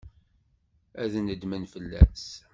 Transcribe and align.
Ad 1.03 1.13
nedmen 1.27 1.63
fell-as. 1.73 2.25